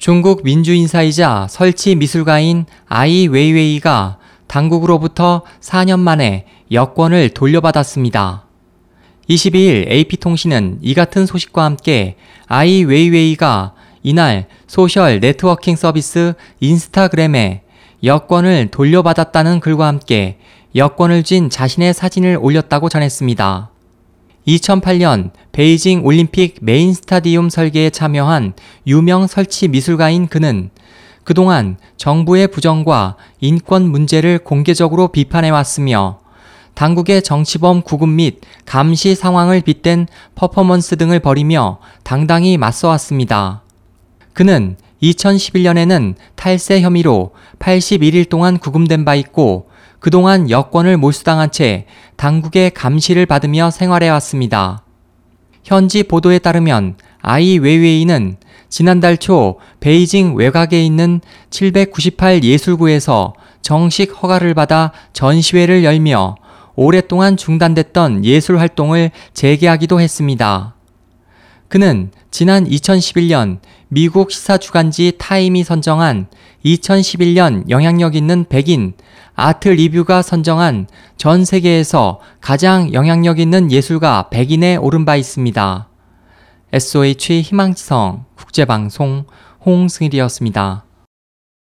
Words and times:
중국 0.00 0.44
민주인사이자 0.44 1.46
설치 1.50 1.94
미술가인 1.94 2.64
아이 2.88 3.26
웨이웨이가 3.26 4.16
당국으로부터 4.46 5.42
4년 5.60 5.98
만에 6.00 6.46
여권을 6.72 7.34
돌려받았습니다. 7.34 8.46
22일 9.28 9.90
AP통신은 9.90 10.78
이 10.80 10.94
같은 10.94 11.26
소식과 11.26 11.64
함께 11.64 12.16
아이 12.46 12.82
웨이웨이가 12.82 13.74
이날 14.02 14.46
소셜 14.66 15.20
네트워킹 15.20 15.76
서비스 15.76 16.32
인스타그램에 16.60 17.60
여권을 18.02 18.68
돌려받았다는 18.70 19.60
글과 19.60 19.86
함께 19.86 20.38
여권을 20.74 21.24
쥔 21.24 21.50
자신의 21.50 21.92
사진을 21.92 22.38
올렸다고 22.40 22.88
전했습니다. 22.88 23.68
2008년 24.46 25.30
베이징 25.52 26.04
올림픽 26.04 26.56
메인 26.60 26.94
스타디움 26.94 27.50
설계에 27.50 27.90
참여한 27.90 28.54
유명 28.86 29.26
설치 29.26 29.68
미술가인 29.68 30.28
그는 30.28 30.70
그동안 31.24 31.76
정부의 31.96 32.48
부정과 32.48 33.16
인권 33.40 33.88
문제를 33.90 34.38
공개적으로 34.38 35.08
비판해왔으며 35.08 36.20
당국의 36.74 37.22
정치범 37.22 37.82
구급 37.82 38.08
및 38.08 38.40
감시 38.64 39.14
상황을 39.14 39.60
빗댄 39.60 40.06
퍼포먼스 40.34 40.96
등을 40.96 41.20
벌이며 41.20 41.78
당당히 42.02 42.56
맞서왔습니다. 42.56 43.62
그는 44.32 44.76
2011년에는 45.02 46.14
탈세 46.36 46.80
혐의로 46.80 47.32
81일 47.58 48.28
동안 48.28 48.58
구금된 48.58 49.04
바 49.04 49.14
있고 49.14 49.69
그동안 50.00 50.50
여권을 50.50 50.96
몰수당한 50.96 51.50
채 51.50 51.86
당국의 52.16 52.70
감시를 52.70 53.26
받으며 53.26 53.70
생활해왔습니다. 53.70 54.82
현지 55.62 56.02
보도에 56.02 56.38
따르면 56.38 56.96
아이 57.20 57.58
웨이웨이는 57.58 58.38
지난달 58.70 59.18
초 59.18 59.58
베이징 59.80 60.36
외곽에 60.36 60.84
있는 60.84 61.20
798 61.50 62.42
예술구에서 62.42 63.34
정식 63.60 64.22
허가를 64.22 64.54
받아 64.54 64.92
전시회를 65.12 65.84
열며 65.84 66.36
오랫동안 66.76 67.36
중단됐던 67.36 68.24
예술 68.24 68.58
활동을 68.58 69.10
재개하기도 69.34 70.00
했습니다. 70.00 70.74
그는 71.70 72.10
지난 72.32 72.68
2011년 72.68 73.60
미국 73.86 74.32
시사주간지 74.32 75.12
타임이 75.18 75.62
선정한 75.62 76.26
2011년 76.64 77.70
영향력 77.70 78.16
있는 78.16 78.44
백인 78.48 78.94
아트 79.36 79.68
리뷰가 79.68 80.22
선정한 80.22 80.88
전 81.16 81.44
세계에서 81.44 82.18
가장 82.40 82.92
영향력 82.92 83.38
있는 83.38 83.70
예술가 83.70 84.28
100인에 84.32 84.82
오른 84.82 85.04
바 85.04 85.14
있습니다. 85.14 85.88
SOH 86.72 87.42
희망지성 87.42 88.24
국제방송 88.34 89.26
홍승일이었습니다. 89.64 90.89